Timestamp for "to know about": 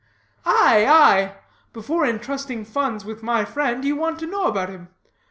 4.21-4.69